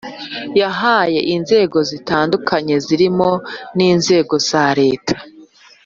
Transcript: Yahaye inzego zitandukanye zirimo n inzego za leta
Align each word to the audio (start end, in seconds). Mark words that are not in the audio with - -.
Yahaye 0.61 1.19
inzego 1.35 1.77
zitandukanye 1.89 2.75
zirimo 2.85 3.29
n 3.77 3.79
inzego 3.91 4.35
za 4.49 4.65
leta 4.79 5.15